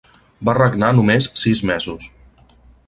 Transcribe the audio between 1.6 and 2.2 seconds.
mesos.